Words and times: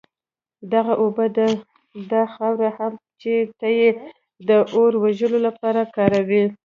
دغه 0.73 0.93
اوبه 1.03 1.25
او 1.45 1.53
دا 2.11 2.23
خاوره 2.33 2.69
هم 2.77 2.93
چي 3.21 3.33
ته 3.59 3.67
ئې 3.77 3.89
د 4.47 4.49
اور 4.75 4.91
وژلو 5.03 5.39
لپاره 5.47 5.81
كاروې 5.95 6.43